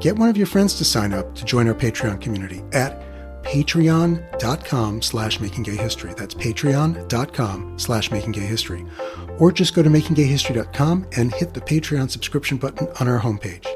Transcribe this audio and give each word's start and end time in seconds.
get 0.00 0.16
one 0.16 0.28
of 0.28 0.36
your 0.36 0.46
friends 0.46 0.74
to 0.74 0.84
sign 0.84 1.12
up 1.12 1.34
to 1.34 1.44
join 1.44 1.68
our 1.68 1.74
Patreon 1.74 2.20
community 2.20 2.62
at 2.72 3.02
patreon.com 3.42 5.02
slash 5.02 5.38
makinggayhistory. 5.38 6.16
That's 6.16 6.34
patreon.com 6.34 7.78
slash 7.78 8.10
makinggayhistory. 8.10 9.40
Or 9.40 9.52
just 9.52 9.74
go 9.74 9.82
to 9.82 9.88
makinggayhistory.com 9.88 11.06
and 11.16 11.32
hit 11.34 11.54
the 11.54 11.60
Patreon 11.60 12.10
subscription 12.10 12.58
button 12.58 12.88
on 13.00 13.08
our 13.08 13.20
homepage. 13.20 13.66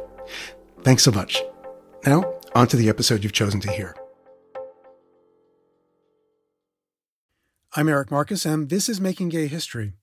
Thanks 0.83 1.03
so 1.03 1.11
much. 1.11 1.43
Now, 2.07 2.35
on 2.55 2.67
to 2.69 2.77
the 2.77 2.89
episode 2.89 3.23
you've 3.23 3.33
chosen 3.33 3.61
to 3.61 3.71
hear. 3.71 3.97
I'm 7.75 7.89
Eric 7.89 8.11
Marcus, 8.11 8.45
and 8.45 8.69
this 8.69 8.91
is 8.91 9.01
Making 9.01 9.31
Gay 9.31 9.47
History. 9.47 9.95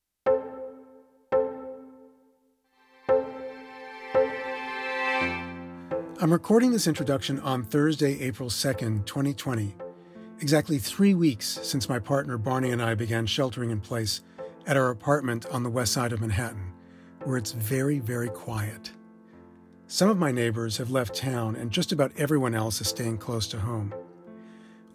I'm 6.21 6.33
recording 6.33 6.71
this 6.71 6.85
introduction 6.85 7.39
on 7.39 7.63
Thursday, 7.63 8.19
April 8.19 8.49
2nd, 8.49 9.05
2020, 9.05 9.73
exactly 10.41 10.77
three 10.77 11.13
weeks 11.13 11.59
since 11.63 11.87
my 11.87 11.97
partner 11.97 12.37
Barney 12.37 12.71
and 12.71 12.81
I 12.81 12.93
began 12.93 13.25
sheltering 13.25 13.69
in 13.69 13.79
place 13.79 14.19
at 14.67 14.75
our 14.75 14.89
apartment 14.89 15.45
on 15.45 15.63
the 15.63 15.69
west 15.69 15.93
side 15.93 16.11
of 16.11 16.19
Manhattan, 16.19 16.73
where 17.23 17.37
it's 17.37 17.53
very, 17.53 17.99
very 17.99 18.27
quiet. 18.27 18.91
Some 19.87 20.09
of 20.09 20.17
my 20.17 20.29
neighbors 20.29 20.75
have 20.75 20.91
left 20.91 21.15
town, 21.15 21.55
and 21.55 21.71
just 21.71 21.93
about 21.93 22.11
everyone 22.17 22.53
else 22.53 22.81
is 22.81 22.89
staying 22.89 23.19
close 23.19 23.47
to 23.47 23.59
home. 23.61 23.93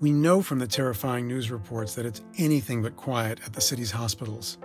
We 0.01 0.13
know 0.13 0.43
from 0.43 0.59
the 0.59 0.67
terrifying 0.67 1.27
news 1.27 1.51
reports 1.51 1.95
that 1.95 2.05
it's 2.05 2.21
anything 2.37 2.83
but 2.83 2.97
quiet 2.97 3.41
at 3.47 3.55
the 3.55 3.63
city's 3.63 3.93
hospitals. 3.93 4.59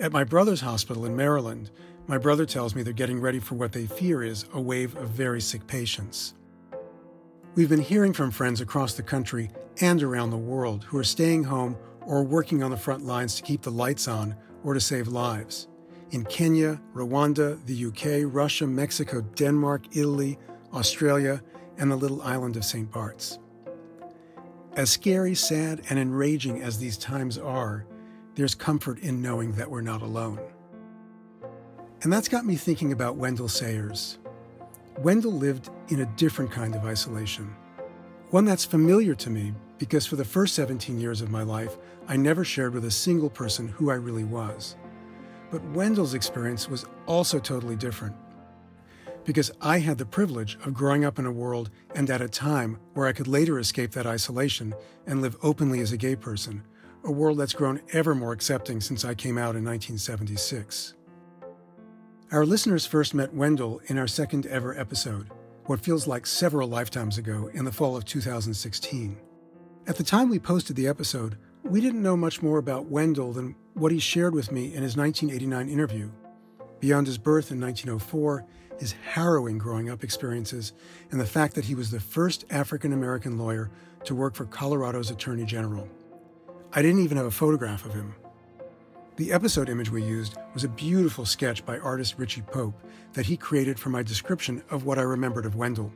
At 0.00 0.10
my 0.10 0.24
brother's 0.24 0.62
hospital 0.62 1.06
in 1.06 1.14
Maryland, 1.14 1.70
my 2.06 2.18
brother 2.18 2.44
tells 2.44 2.74
me 2.74 2.82
they're 2.82 2.92
getting 2.92 3.20
ready 3.20 3.38
for 3.38 3.54
what 3.54 3.72
they 3.72 3.86
fear 3.86 4.22
is 4.22 4.44
a 4.52 4.60
wave 4.60 4.94
of 4.96 5.08
very 5.10 5.40
sick 5.40 5.66
patients. 5.66 6.34
We've 7.54 7.68
been 7.68 7.80
hearing 7.80 8.12
from 8.12 8.30
friends 8.30 8.60
across 8.60 8.94
the 8.94 9.02
country 9.02 9.50
and 9.80 10.02
around 10.02 10.30
the 10.30 10.36
world 10.36 10.84
who 10.84 10.98
are 10.98 11.04
staying 11.04 11.44
home 11.44 11.76
or 12.02 12.22
working 12.22 12.62
on 12.62 12.70
the 12.70 12.76
front 12.76 13.04
lines 13.06 13.36
to 13.36 13.42
keep 13.42 13.62
the 13.62 13.70
lights 13.70 14.06
on 14.06 14.36
or 14.62 14.74
to 14.74 14.80
save 14.80 15.08
lives. 15.08 15.68
In 16.10 16.24
Kenya, 16.24 16.80
Rwanda, 16.94 17.64
the 17.64 17.86
UK, 17.86 18.30
Russia, 18.32 18.66
Mexico, 18.66 19.22
Denmark, 19.22 19.96
Italy, 19.96 20.38
Australia, 20.72 21.42
and 21.78 21.90
the 21.90 21.96
little 21.96 22.20
island 22.22 22.56
of 22.56 22.64
St. 22.64 22.90
Bart's. 22.90 23.38
As 24.76 24.90
scary, 24.90 25.34
sad, 25.34 25.82
and 25.88 25.98
enraging 25.98 26.60
as 26.60 26.78
these 26.78 26.98
times 26.98 27.38
are, 27.38 27.86
there's 28.34 28.54
comfort 28.54 28.98
in 28.98 29.22
knowing 29.22 29.52
that 29.52 29.70
we're 29.70 29.80
not 29.80 30.02
alone. 30.02 30.40
And 32.04 32.12
that's 32.12 32.28
got 32.28 32.44
me 32.44 32.54
thinking 32.54 32.92
about 32.92 33.16
Wendell 33.16 33.48
Sayers. 33.48 34.18
Wendell 34.98 35.32
lived 35.32 35.70
in 35.88 36.02
a 36.02 36.16
different 36.16 36.50
kind 36.50 36.74
of 36.74 36.84
isolation, 36.84 37.56
one 38.28 38.44
that's 38.44 38.66
familiar 38.66 39.14
to 39.14 39.30
me 39.30 39.54
because 39.78 40.04
for 40.04 40.16
the 40.16 40.24
first 40.24 40.54
17 40.54 41.00
years 41.00 41.22
of 41.22 41.30
my 41.30 41.42
life, 41.42 41.78
I 42.06 42.18
never 42.18 42.44
shared 42.44 42.74
with 42.74 42.84
a 42.84 42.90
single 42.90 43.30
person 43.30 43.68
who 43.68 43.90
I 43.90 43.94
really 43.94 44.24
was. 44.24 44.76
But 45.50 45.64
Wendell's 45.70 46.12
experience 46.12 46.68
was 46.68 46.84
also 47.06 47.38
totally 47.38 47.74
different 47.74 48.14
because 49.24 49.50
I 49.62 49.78
had 49.78 49.96
the 49.96 50.04
privilege 50.04 50.58
of 50.66 50.74
growing 50.74 51.06
up 51.06 51.18
in 51.18 51.24
a 51.24 51.32
world 51.32 51.70
and 51.94 52.10
at 52.10 52.20
a 52.20 52.28
time 52.28 52.78
where 52.92 53.06
I 53.06 53.12
could 53.12 53.28
later 53.28 53.58
escape 53.58 53.92
that 53.92 54.06
isolation 54.06 54.74
and 55.06 55.22
live 55.22 55.38
openly 55.42 55.80
as 55.80 55.92
a 55.92 55.96
gay 55.96 56.16
person, 56.16 56.64
a 57.02 57.10
world 57.10 57.38
that's 57.38 57.54
grown 57.54 57.80
ever 57.94 58.14
more 58.14 58.32
accepting 58.32 58.82
since 58.82 59.06
I 59.06 59.14
came 59.14 59.38
out 59.38 59.56
in 59.56 59.64
1976. 59.64 60.92
Our 62.34 62.44
listeners 62.44 62.84
first 62.84 63.14
met 63.14 63.32
Wendell 63.32 63.80
in 63.86 63.96
our 63.96 64.08
second 64.08 64.44
ever 64.46 64.76
episode, 64.76 65.30
what 65.66 65.78
feels 65.78 66.08
like 66.08 66.26
several 66.26 66.66
lifetimes 66.66 67.16
ago 67.16 67.48
in 67.54 67.64
the 67.64 67.70
fall 67.70 67.96
of 67.96 68.04
2016. 68.04 69.16
At 69.86 69.94
the 69.94 70.02
time 70.02 70.28
we 70.28 70.40
posted 70.40 70.74
the 70.74 70.88
episode, 70.88 71.38
we 71.62 71.80
didn't 71.80 72.02
know 72.02 72.16
much 72.16 72.42
more 72.42 72.58
about 72.58 72.86
Wendell 72.86 73.32
than 73.32 73.54
what 73.74 73.92
he 73.92 74.00
shared 74.00 74.34
with 74.34 74.50
me 74.50 74.74
in 74.74 74.82
his 74.82 74.96
1989 74.96 75.68
interview. 75.68 76.10
Beyond 76.80 77.06
his 77.06 77.18
birth 77.18 77.52
in 77.52 77.60
1904, 77.60 78.44
his 78.80 78.96
harrowing 79.04 79.56
growing 79.56 79.88
up 79.88 80.02
experiences, 80.02 80.72
and 81.12 81.20
the 81.20 81.26
fact 81.26 81.54
that 81.54 81.66
he 81.66 81.76
was 81.76 81.92
the 81.92 82.00
first 82.00 82.46
African 82.50 82.92
American 82.92 83.38
lawyer 83.38 83.70
to 84.06 84.14
work 84.16 84.34
for 84.34 84.46
Colorado's 84.46 85.12
Attorney 85.12 85.44
General. 85.44 85.88
I 86.72 86.82
didn't 86.82 87.04
even 87.04 87.16
have 87.16 87.26
a 87.26 87.30
photograph 87.30 87.84
of 87.84 87.94
him. 87.94 88.16
The 89.16 89.30
episode 89.30 89.68
image 89.68 89.92
we 89.92 90.02
used 90.02 90.36
was 90.54 90.64
a 90.64 90.68
beautiful 90.68 91.24
sketch 91.24 91.64
by 91.64 91.78
artist 91.78 92.16
Richie 92.18 92.42
Pope 92.42 92.74
that 93.12 93.26
he 93.26 93.36
created 93.36 93.78
for 93.78 93.90
my 93.90 94.02
description 94.02 94.60
of 94.70 94.86
what 94.86 94.98
I 94.98 95.02
remembered 95.02 95.46
of 95.46 95.54
Wendell. 95.54 95.92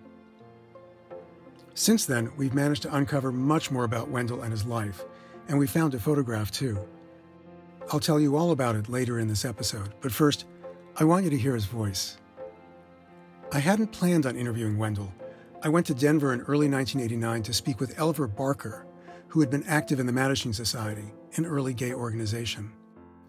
Since 1.75 2.07
then, 2.07 2.31
we've 2.37 2.55
managed 2.55 2.83
to 2.83 2.95
uncover 2.95 3.33
much 3.33 3.73
more 3.73 3.83
about 3.83 4.09
Wendell 4.09 4.43
and 4.43 4.53
his 4.53 4.65
life, 4.65 5.05
and 5.49 5.59
we 5.59 5.67
found 5.67 5.95
a 5.95 5.99
photograph 5.99 6.53
too. 6.53 6.79
I'll 7.91 7.99
tell 7.99 8.21
you 8.21 8.37
all 8.37 8.53
about 8.53 8.77
it 8.77 8.89
later 8.89 9.19
in 9.19 9.27
this 9.27 9.45
episode, 9.45 9.95
but 10.01 10.13
first, 10.13 10.45
I 10.97 11.03
want 11.03 11.25
you 11.25 11.31
to 11.31 11.39
hear 11.39 11.55
his 11.55 11.65
voice. 11.65 12.19
I 13.51 13.59
hadn't 13.59 13.91
planned 13.91 14.27
on 14.27 14.37
interviewing 14.37 14.79
Wendell. 14.79 15.13
I 15.65 15.71
went 15.71 15.87
to 15.87 15.95
Denver 15.95 16.33
in 16.33 16.43
early 16.43 16.69
1989 16.69 17.43
to 17.43 17.53
speak 17.53 17.81
with 17.81 17.97
Elver 17.97 18.33
Barker, 18.33 18.87
who 19.27 19.41
had 19.41 19.51
been 19.51 19.65
active 19.65 19.99
in 19.99 20.07
the 20.07 20.13
Mattachine 20.13 20.55
Society, 20.55 21.13
an 21.35 21.47
early 21.47 21.75
gay 21.75 21.93
organization. 21.93 22.73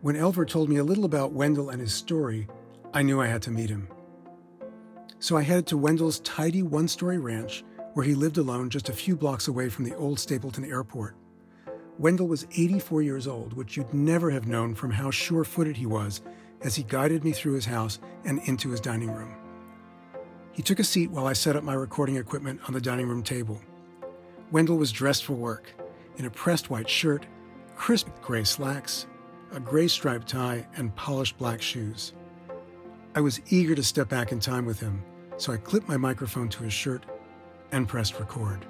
When 0.01 0.15
Elver 0.15 0.47
told 0.47 0.69
me 0.69 0.77
a 0.77 0.83
little 0.83 1.03
about 1.03 1.33
Wendell 1.33 1.69
and 1.69 1.81
his 1.81 1.93
story, 1.93 2.47
I 2.93 3.01
knew 3.01 3.19
I 3.19 3.27
had 3.27 3.41
to 3.43 3.51
meet 3.51 3.69
him. 3.69 3.89
So 5.19 5.35
I 5.35 5.41
headed 5.41 5.67
to 5.67 5.77
Wendell's 5.77 6.21
tidy 6.21 6.63
one 6.63 6.87
story 6.87 7.17
ranch 7.17 7.65
where 7.95 8.05
he 8.05 8.15
lived 8.15 8.37
alone 8.37 8.69
just 8.69 8.87
a 8.87 8.93
few 8.93 9.17
blocks 9.17 9.49
away 9.49 9.67
from 9.67 9.83
the 9.83 9.95
old 9.97 10.17
Stapleton 10.17 10.63
Airport. 10.63 11.17
Wendell 11.97 12.29
was 12.29 12.47
84 12.55 13.01
years 13.01 13.27
old, 13.27 13.51
which 13.51 13.75
you'd 13.75 13.93
never 13.93 14.29
have 14.29 14.47
known 14.47 14.73
from 14.73 14.91
how 14.91 15.11
sure 15.11 15.43
footed 15.43 15.75
he 15.75 15.85
was 15.85 16.21
as 16.61 16.75
he 16.75 16.83
guided 16.83 17.25
me 17.25 17.33
through 17.33 17.55
his 17.55 17.65
house 17.65 17.99
and 18.23 18.39
into 18.45 18.69
his 18.69 18.79
dining 18.79 19.11
room. 19.11 19.35
He 20.53 20.61
took 20.61 20.79
a 20.79 20.83
seat 20.85 21.11
while 21.11 21.27
I 21.27 21.33
set 21.33 21.57
up 21.57 21.63
my 21.65 21.73
recording 21.73 22.15
equipment 22.15 22.61
on 22.69 22.73
the 22.73 22.79
dining 22.79 23.09
room 23.09 23.21
table. 23.21 23.59
Wendell 24.49 24.77
was 24.77 24.93
dressed 24.93 25.25
for 25.25 25.33
work 25.33 25.73
in 26.15 26.23
a 26.23 26.31
pressed 26.31 26.69
white 26.69 26.89
shirt, 26.89 27.25
crisp 27.75 28.07
gray 28.21 28.45
slacks, 28.45 29.05
a 29.51 29.59
gray 29.59 29.87
striped 29.87 30.27
tie, 30.27 30.65
and 30.77 30.95
polished 30.95 31.37
black 31.37 31.61
shoes. 31.61 32.13
I 33.15 33.21
was 33.21 33.41
eager 33.49 33.75
to 33.75 33.83
step 33.83 34.09
back 34.09 34.31
in 34.31 34.39
time 34.39 34.65
with 34.65 34.79
him, 34.79 35.03
so 35.37 35.51
I 35.51 35.57
clipped 35.57 35.87
my 35.87 35.97
microphone 35.97 36.49
to 36.49 36.63
his 36.63 36.73
shirt 36.73 37.05
and 37.71 37.87
pressed 37.87 38.19
record. 38.19 38.65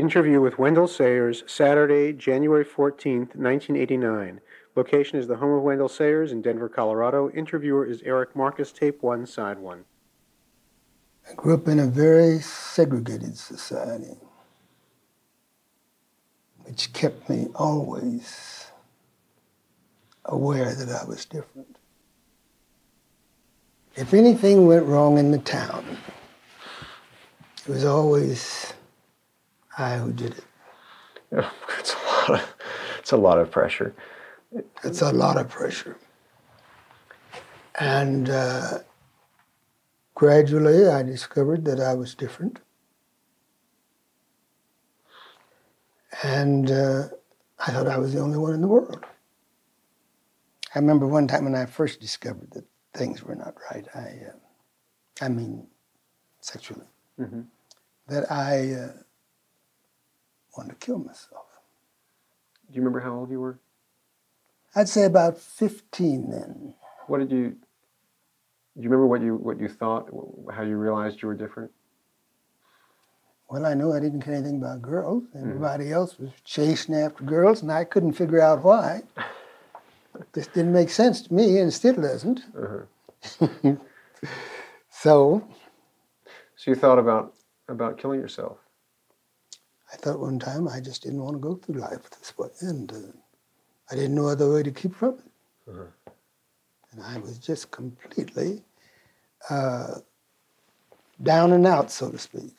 Interview 0.00 0.40
with 0.40 0.58
Wendell 0.58 0.88
Sayers, 0.88 1.44
Saturday, 1.46 2.14
January 2.14 2.64
14th, 2.64 3.36
1989. 3.36 4.40
Location 4.74 5.18
is 5.18 5.26
the 5.26 5.36
home 5.36 5.52
of 5.52 5.62
Wendell 5.62 5.90
Sayers 5.90 6.32
in 6.32 6.40
Denver, 6.40 6.70
Colorado. 6.70 7.28
Interviewer 7.32 7.84
is 7.84 8.00
Eric 8.00 8.34
Marcus, 8.34 8.72
tape 8.72 9.02
one, 9.02 9.26
side 9.26 9.58
one. 9.58 9.84
I 11.28 11.34
grew 11.34 11.52
up 11.52 11.68
in 11.68 11.78
a 11.78 11.86
very 11.86 12.38
segregated 12.38 13.36
society. 13.36 14.16
Which 16.64 16.94
kept 16.94 17.28
me 17.28 17.48
always 17.54 18.68
aware 20.24 20.74
that 20.74 20.88
I 20.88 21.04
was 21.04 21.26
different. 21.26 21.76
If 23.96 24.14
anything 24.14 24.66
went 24.66 24.86
wrong 24.86 25.18
in 25.18 25.30
the 25.30 25.36
town, 25.36 25.98
it 27.58 27.68
was 27.68 27.84
always 27.84 28.72
I 29.78 29.96
who 29.98 30.12
did 30.12 30.34
it. 30.38 30.44
It's 31.78 31.94
a 31.94 31.98
lot 32.06 32.30
of 32.40 32.54
it's 32.98 33.12
a 33.12 33.16
lot 33.16 33.38
of 33.38 33.50
pressure. 33.50 33.94
It's 34.84 35.00
a 35.02 35.12
lot 35.12 35.36
of 35.36 35.48
pressure. 35.48 35.96
And 37.78 38.28
uh, 38.28 38.78
gradually 40.14 40.86
I 40.88 41.02
discovered 41.02 41.64
that 41.66 41.80
I 41.80 41.94
was 41.94 42.14
different. 42.14 42.58
And 46.22 46.70
uh, 46.70 47.08
I 47.66 47.70
thought 47.70 47.86
I 47.86 47.96
was 47.96 48.12
the 48.12 48.20
only 48.20 48.36
one 48.38 48.52
in 48.52 48.60
the 48.60 48.68
world. 48.68 49.04
I 50.74 50.78
remember 50.78 51.06
one 51.06 51.26
time 51.26 51.44
when 51.44 51.54
I 51.54 51.66
first 51.66 52.00
discovered 52.00 52.50
that 52.52 52.64
things 52.94 53.22
were 53.22 53.34
not 53.34 53.54
right. 53.72 53.86
I, 53.94 54.26
uh, 54.28 55.24
I 55.24 55.28
mean, 55.28 55.66
sexually, 56.40 56.86
Mhm. 57.18 57.46
that 58.08 58.30
I 58.30 58.72
uh, 58.74 58.92
wanted 60.56 60.70
to 60.80 60.86
kill 60.86 60.98
myself. 60.98 61.46
Do 62.68 62.76
you 62.76 62.80
remember 62.82 63.00
how 63.00 63.14
old 63.14 63.30
you 63.30 63.40
were? 63.40 63.58
I'd 64.74 64.88
say 64.88 65.04
about 65.04 65.38
15 65.38 66.30
then. 66.30 66.74
What 67.08 67.18
did 67.18 67.30
you? 67.32 67.50
Do 68.76 68.84
you 68.84 68.88
remember 68.88 69.06
what 69.06 69.20
you 69.20 69.34
what 69.34 69.58
you 69.58 69.68
thought? 69.68 70.08
How 70.54 70.62
you 70.62 70.76
realized 70.76 71.20
you 71.22 71.28
were 71.28 71.34
different? 71.34 71.72
Well, 73.48 73.66
I 73.66 73.74
knew 73.74 73.92
I 73.92 73.98
didn't 73.98 74.22
care 74.22 74.34
anything 74.34 74.58
about 74.58 74.80
girls. 74.80 75.24
Everybody 75.36 75.90
else 75.90 76.16
was 76.20 76.30
chasing 76.44 76.94
after 76.94 77.24
girls, 77.24 77.62
and 77.62 77.72
I 77.72 77.82
couldn't 77.82 78.12
figure 78.12 78.40
out 78.40 78.64
why. 78.64 79.02
This 80.32 80.48
didn't 80.48 80.72
make 80.72 80.90
sense 80.90 81.22
to 81.22 81.32
me, 81.32 81.58
and 81.58 81.72
still 81.72 81.94
doesn't. 81.94 82.40
Uh-huh. 82.54 83.76
So 84.90 85.48
So 86.56 86.70
you 86.70 86.74
thought 86.74 86.98
about 86.98 87.32
about 87.68 87.96
killing 87.96 88.20
yourself. 88.20 88.58
I 89.92 89.96
thought 89.96 90.20
one 90.20 90.38
time 90.38 90.68
I 90.68 90.80
just 90.80 91.02
didn't 91.02 91.22
want 91.22 91.36
to 91.36 91.40
go 91.40 91.54
through 91.56 91.80
life 91.80 92.08
this 92.10 92.36
way, 92.38 92.48
and 92.60 92.92
uh, 92.92 92.96
I 93.90 93.96
didn't 93.96 94.14
know 94.14 94.28
other 94.28 94.52
way 94.52 94.62
to 94.62 94.70
keep 94.70 94.94
from 94.94 95.14
it. 95.14 95.70
Uh-huh. 95.70 96.12
And 96.92 97.02
I 97.02 97.18
was 97.18 97.38
just 97.38 97.70
completely 97.70 98.62
uh, 99.48 99.96
down 101.22 101.52
and 101.52 101.66
out, 101.66 101.90
so 101.90 102.10
to 102.10 102.18
speak. 102.18 102.56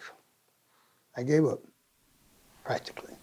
I 1.17 1.23
gave 1.23 1.45
up, 1.45 1.59
practically. 2.63 3.13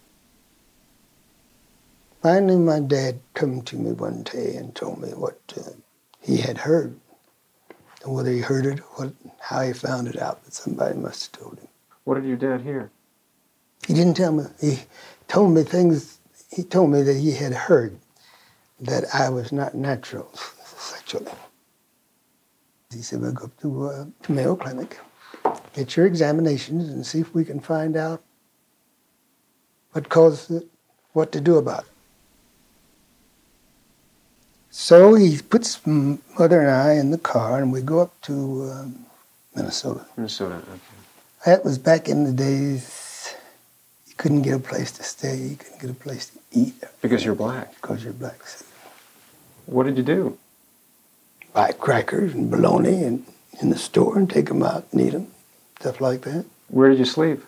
Finally, 2.21 2.57
my 2.57 2.79
dad 2.79 3.19
come 3.33 3.61
to 3.63 3.77
me 3.77 3.91
one 3.91 4.23
day 4.23 4.55
and 4.55 4.75
told 4.75 5.01
me 5.01 5.09
what 5.09 5.39
uh, 5.57 5.71
he 6.19 6.37
had 6.37 6.57
heard, 6.57 6.99
and 8.03 8.13
whether 8.13 8.31
he 8.31 8.39
heard 8.39 8.65
it, 8.65 8.79
what, 8.95 9.13
how 9.39 9.61
he 9.61 9.73
found 9.73 10.07
it 10.07 10.21
out, 10.21 10.41
but 10.43 10.53
somebody 10.53 10.97
must 10.97 11.35
have 11.35 11.43
told 11.43 11.59
him. 11.59 11.67
What 12.03 12.15
did 12.15 12.25
your 12.25 12.37
dad 12.37 12.61
hear? 12.61 12.91
He 13.87 13.93
didn't 13.93 14.15
tell 14.15 14.31
me. 14.31 14.43
He 14.61 14.79
told 15.27 15.53
me 15.53 15.63
things. 15.63 16.19
He 16.51 16.63
told 16.63 16.91
me 16.91 17.01
that 17.03 17.15
he 17.15 17.31
had 17.31 17.53
heard 17.53 17.99
that 18.79 19.03
I 19.13 19.29
was 19.29 19.51
not 19.51 19.75
natural 19.75 20.29
sexually. 20.63 21.31
He 22.91 23.01
said, 23.01 23.21
"We'll 23.21 23.33
go 23.33 23.45
up 23.45 23.59
to, 23.61 23.85
uh, 23.87 24.05
to 24.23 24.31
Mayo 24.31 24.55
Clinic, 24.55 24.99
get 25.73 25.95
your 25.95 26.05
examinations, 26.05 26.89
and 26.89 27.05
see 27.05 27.19
if 27.19 27.33
we 27.33 27.45
can 27.45 27.59
find 27.59 27.95
out 27.95 28.23
what 29.91 30.09
caused 30.09 30.51
it, 30.51 30.67
what 31.13 31.31
to 31.31 31.41
do 31.41 31.57
about 31.57 31.83
it." 31.83 31.91
So 34.71 35.15
he 35.15 35.39
puts 35.41 35.85
mother 35.85 36.61
and 36.61 36.71
I 36.71 36.93
in 36.93 37.11
the 37.11 37.17
car, 37.17 37.57
and 37.57 37.71
we 37.71 37.81
go 37.81 37.99
up 37.99 38.19
to 38.21 38.71
um, 38.71 39.05
Minnesota. 39.55 40.05
Minnesota. 40.15 40.55
Okay. 40.55 40.79
That 41.45 41.65
was 41.65 41.77
back 41.77 42.07
in 42.07 42.23
the 42.23 42.31
days 42.31 43.08
couldn't 44.19 44.41
get 44.41 44.53
a 44.53 44.59
place 44.59 44.91
to 44.91 45.01
stay, 45.03 45.35
you 45.37 45.55
couldn't 45.55 45.81
get 45.81 45.89
a 45.89 45.93
place 45.93 46.25
to 46.29 46.39
eat 46.51 46.75
Because 47.01 47.23
you're 47.23 47.35
black. 47.35 47.73
because 47.75 48.03
you're 48.03 48.13
black. 48.13 48.39
What 49.65 49.85
did 49.85 49.97
you 49.97 50.03
do? 50.03 50.37
buy 51.53 51.71
crackers 51.71 52.33
and 52.35 52.51
bologna 52.51 53.03
and 53.03 53.25
in 53.61 53.69
the 53.69 53.77
store 53.77 54.17
and 54.19 54.29
take 54.29 54.47
them 54.47 54.61
out 54.61 54.85
and 54.91 55.01
eat 55.01 55.11
them, 55.11 55.27
stuff 55.79 55.99
like 55.99 56.21
that. 56.21 56.45
Where 56.67 56.89
did 56.89 56.99
you 56.99 57.05
sleep? 57.05 57.43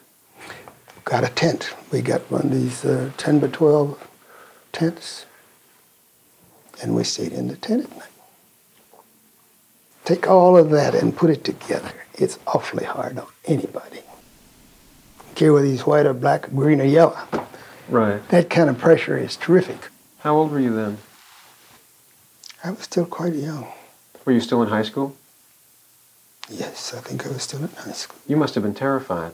Got 1.04 1.24
a 1.24 1.30
tent. 1.30 1.74
We 1.92 2.02
got 2.02 2.22
one 2.32 2.42
of 2.48 2.52
these 2.52 2.84
uh, 2.84 3.12
10 3.18 3.40
by 3.40 3.48
12 3.48 4.08
tents, 4.72 5.26
and 6.82 6.96
we 6.96 7.04
stayed 7.04 7.32
in 7.34 7.48
the 7.48 7.56
tent 7.58 7.84
at 7.86 7.98
night. 7.98 8.08
Take 10.06 10.28
all 10.28 10.58
of 10.58 10.70
that 10.72 10.96
and 10.96 11.16
put 11.16 11.30
it 11.30 11.44
together. 11.44 11.94
It's 12.16 12.40
awfully 12.48 12.86
hard 12.86 13.20
on 13.20 13.28
anybody. 13.46 14.02
Care 15.36 15.54
whether 15.54 15.66
he's 15.66 15.86
white 15.86 16.06
or 16.06 16.14
black, 16.14 16.50
green 16.52 16.82
or 16.82 16.86
yellow. 16.86 17.18
Right. 17.90 18.26
That 18.30 18.50
kind 18.50 18.70
of 18.70 18.78
pressure 18.78 19.18
is 19.18 19.36
terrific. 19.36 19.90
How 20.20 20.36
old 20.36 20.52
were 20.52 20.60
you 20.60 20.76
then? 20.76 20.98
I 22.64 22.72
was 22.72 22.84
still 22.84 23.06
quite 23.06 23.34
young. 23.34 23.68
Were 24.24 24.34
you 24.34 24.42
still 24.42 24.62
in 24.62 24.70
high 24.70 24.84
school? 24.84 25.16
Yes, 26.50 26.94
I 26.94 27.00
think 27.00 27.26
I 27.26 27.30
was 27.30 27.44
still 27.44 27.64
in 27.64 27.70
high 27.70 27.92
school. 27.92 28.20
You 28.28 28.38
must 28.38 28.56
have 28.56 28.64
been 28.64 28.76
terrified. 28.76 29.34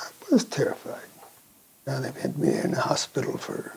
I 0.00 0.08
was 0.30 0.44
terrified. 0.44 1.08
Now 1.86 2.00
they've 2.00 2.16
had 2.16 2.38
me 2.38 2.48
in 2.58 2.72
the 2.72 2.80
hospital 2.80 3.38
for 3.38 3.74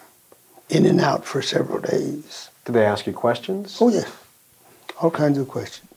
in 0.70 0.86
and 0.86 1.00
out 1.00 1.26
for 1.26 1.42
several 1.42 1.80
days. 1.80 2.50
Did 2.66 2.74
they 2.74 2.86
ask 2.86 3.06
you 3.06 3.14
questions? 3.14 3.78
Oh 3.80 3.90
yes, 3.90 4.12
all 5.00 5.12
kinds 5.12 5.38
of 5.38 5.48
questions. 5.48 5.90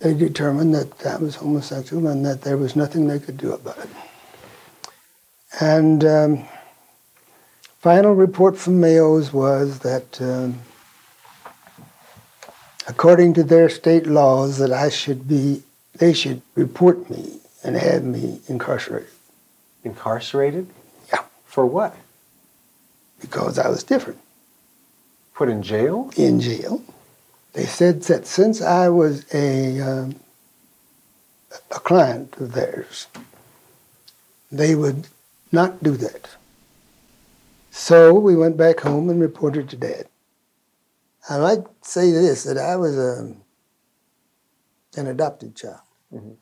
They 0.00 0.14
determined 0.14 0.74
that 0.74 1.06
I 1.06 1.16
was 1.16 1.36
homosexual 1.36 2.08
and 2.08 2.24
that 2.24 2.42
there 2.42 2.56
was 2.56 2.74
nothing 2.74 3.06
they 3.06 3.18
could 3.18 3.36
do 3.36 3.52
about 3.52 3.78
it. 3.78 3.88
And 5.58 6.04
um, 6.04 6.44
final 7.78 8.14
report 8.14 8.56
from 8.56 8.80
Mayo's 8.80 9.32
was 9.32 9.80
that, 9.80 10.20
um, 10.20 10.60
according 12.86 13.34
to 13.34 13.42
their 13.42 13.68
state 13.68 14.06
laws, 14.06 14.58
that 14.58 14.72
I 14.72 14.90
should 14.90 15.26
be, 15.26 15.62
they 15.94 16.12
should 16.12 16.42
report 16.54 17.10
me 17.10 17.40
and 17.64 17.76
have 17.76 18.04
me 18.04 18.40
incarcerated 18.48 19.10
Incarcerated? 19.82 20.68
Yeah. 21.10 21.22
For 21.46 21.64
what? 21.64 21.96
because 23.20 23.58
I 23.58 23.68
was 23.68 23.84
different. 23.84 24.18
Put 25.34 25.48
in 25.48 25.62
jail? 25.62 26.10
in 26.16 26.40
jail. 26.40 26.82
They 27.52 27.66
said 27.66 28.02
that 28.04 28.26
since 28.26 28.60
I 28.62 28.88
was 28.88 29.24
a 29.34 29.80
um, 29.80 30.16
a 31.70 31.80
client 31.80 32.36
of 32.36 32.52
theirs, 32.52 33.08
they 34.50 34.74
would 34.74 35.08
not 35.52 35.82
do 35.82 35.96
that. 35.96 36.30
So 37.70 38.12
we 38.14 38.36
went 38.36 38.56
back 38.56 38.80
home 38.80 39.08
and 39.10 39.20
reported 39.20 39.68
to 39.70 39.76
Dad. 39.76 40.08
I 41.28 41.38
might 41.38 41.64
say 41.82 42.10
this 42.10 42.44
that 42.44 42.58
I 42.58 42.76
was 42.76 42.96
a, 42.98 43.34
an 44.96 45.06
adopted 45.06 45.54
child. 45.54 45.80
Mhm. 46.12 46.36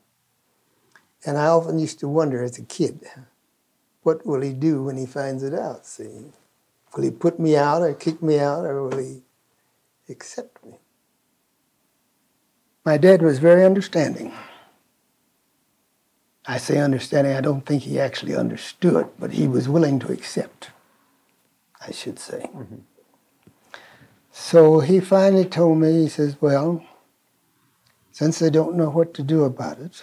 And 1.25 1.37
I 1.37 1.47
often 1.47 1.79
used 1.79 1.99
to 1.99 2.07
wonder 2.07 2.43
as 2.43 2.57
a 2.57 2.63
kid, 2.63 3.05
what 4.03 4.25
will 4.25 4.41
he 4.41 4.53
do 4.53 4.83
when 4.83 4.97
he 4.97 5.05
finds 5.05 5.43
it 5.43 5.53
out? 5.53 5.85
See, 5.85 6.31
will 6.95 7.03
he 7.03 7.11
put 7.11 7.39
me 7.39 7.55
out 7.57 7.81
or 7.81 7.93
kick 7.93 8.23
me 8.23 8.39
out 8.39 8.65
or 8.65 8.83
will 8.83 8.97
he 8.97 9.21
accept 10.07 10.63
me? 10.65 10.79
My 12.85 12.97
dad 12.97 13.21
was 13.21 13.39
very 13.39 13.65
understanding. 13.65 14.33
I 16.49 16.57
say 16.57 16.79
understanding, 16.79 17.35
I 17.35 17.41
don't 17.41 17.63
think 17.63 17.83
he 17.83 17.99
actually 17.99 18.35
understood, 18.35 19.07
but 19.19 19.33
he 19.33 19.47
was 19.47 19.69
willing 19.69 19.99
to 19.99 20.11
accept, 20.11 20.71
I 21.79 21.91
should 21.91 22.17
say. 22.17 22.49
So 24.31 24.79
he 24.79 24.99
finally 24.99 25.45
told 25.45 25.77
me, 25.77 26.01
he 26.01 26.09
says, 26.09 26.37
Well, 26.41 26.83
since 28.11 28.39
they 28.39 28.49
don't 28.49 28.75
know 28.75 28.89
what 28.89 29.13
to 29.13 29.21
do 29.21 29.43
about 29.43 29.77
it, 29.77 30.01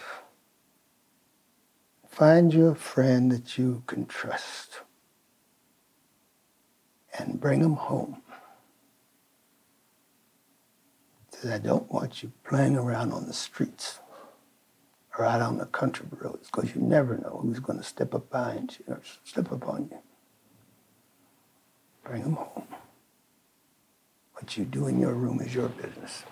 find 2.09 2.55
you 2.55 2.69
a 2.69 2.77
friend 2.77 3.33
that 3.33 3.59
you 3.59 3.83
can 3.89 4.07
trust 4.07 4.83
and 7.19 7.41
bring 7.41 7.59
them 7.59 7.75
home. 7.75 8.23
He 11.33 11.39
says, 11.39 11.51
I 11.51 11.59
don't 11.59 11.91
want 11.91 12.23
you 12.23 12.31
playing 12.45 12.77
around 12.77 13.13
on 13.13 13.27
the 13.27 13.33
streets 13.33 13.99
or 15.19 15.25
out 15.25 15.41
on 15.41 15.59
the 15.59 15.67
country 15.67 16.07
roads 16.11 16.51
because 16.51 16.75
you 16.75 16.81
never 16.83 17.17
know 17.19 17.41
who's 17.43 17.59
going 17.59 17.79
to 17.79 17.85
step 17.85 18.15
up 18.15 18.31
behind 18.31 18.79
you 18.79 18.95
or 18.95 19.01
step 19.25 19.51
up 19.53 19.69
on 19.69 19.89
you. 19.91 19.99
Bring 22.05 22.23
them 22.23 22.35
home. 22.35 22.67
What 24.35 24.57
you 24.57 24.65
do 24.65 24.87
in 24.87 25.01
your 25.01 25.15
room 25.15 25.41
is 25.41 25.55
your 25.55 25.69
business 25.69 26.25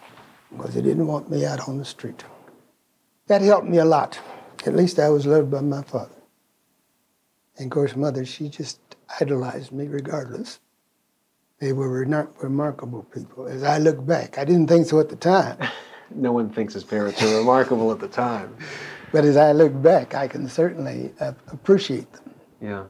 because 0.51 0.75
they 0.75 0.83
didn't 0.83 1.07
want 1.07 1.31
me 1.31 1.47
out 1.47 1.69
on 1.69 1.79
the 1.79 1.85
street. 1.85 2.25
That 3.27 3.41
helped 3.41 3.67
me 3.67 3.79
a 3.79 3.85
lot. 3.85 4.19
At 4.67 4.77
least 4.77 4.99
I 4.99 5.09
was 5.09 5.27
loved 5.27 5.51
by 5.51 5.61
my 5.61 5.83
father. 5.83 6.11
And 7.57 7.67
of 7.67 7.71
course, 7.71 7.97
mother, 7.97 8.25
she 8.25 8.49
just 8.49 8.79
idolized 9.21 9.73
me 9.73 9.87
regardless. 9.87 10.61
They 11.61 11.73
were 11.73 11.89
remarkable 11.89 13.05
people. 13.05 13.47
As 13.47 13.63
I 13.63 13.79
look 13.79 14.05
back, 14.05 14.39
I 14.39 14.45
didn't 14.45 14.67
think 14.67 14.87
so 14.87 15.01
at 15.01 15.09
the 15.09 15.17
time. 15.17 15.57
No 16.11 16.33
one 16.33 16.51
thinks 16.51 16.75
his 16.75 16.85
parents 16.85 17.23
are 17.23 17.39
remarkable 17.39 17.91
at 17.93 18.01
the 18.01 18.09
time. 18.09 18.57
But 19.13 19.25
as 19.25 19.37
I 19.37 19.53
look 19.53 19.81
back, 19.81 20.15
I 20.15 20.27
can 20.29 20.49
certainly 20.49 21.13
uh, 21.21 21.33
appreciate 21.49 22.13
them. 22.13 22.35
Yeah. 22.61 22.85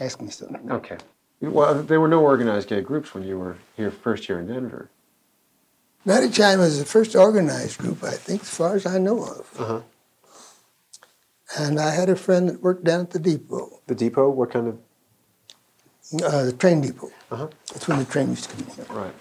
Ask 0.00 0.20
me 0.20 0.30
something. 0.30 0.70
Okay. 0.70 0.96
Well, 1.40 1.82
there 1.82 2.00
were 2.00 2.08
no 2.08 2.22
organized 2.22 2.68
gay 2.68 2.80
groups 2.80 3.14
when 3.14 3.24
you 3.24 3.38
were 3.38 3.56
here 3.76 3.90
first 3.90 4.28
year 4.28 4.38
in 4.38 4.46
Denver. 4.46 4.90
Mattachine 6.06 6.58
was 6.58 6.78
the 6.78 6.84
first 6.84 7.14
organized 7.14 7.78
group, 7.78 8.02
I 8.02 8.12
think, 8.12 8.42
as 8.42 8.50
far 8.50 8.74
as 8.74 8.86
I 8.86 8.98
know 8.98 9.22
of. 9.24 9.60
Uh 9.60 9.64
huh. 9.64 9.80
And 11.58 11.78
I 11.78 11.90
had 11.90 12.08
a 12.08 12.16
friend 12.16 12.48
that 12.48 12.62
worked 12.62 12.84
down 12.84 13.00
at 13.00 13.10
the 13.10 13.18
depot, 13.18 13.80
The 13.86 13.94
depot. 13.94 14.30
What 14.30 14.50
kind 14.52 14.68
of? 14.68 14.78
Uh, 16.22 16.44
the 16.44 16.52
train 16.52 16.80
depot. 16.80 17.10
Uh 17.30 17.36
huh. 17.36 17.48
That's 17.72 17.88
when 17.88 17.98
the 17.98 18.04
train 18.04 18.30
used 18.30 18.50
to 18.50 18.56
come 18.56 18.74
here. 18.74 18.86
Right. 18.90 19.14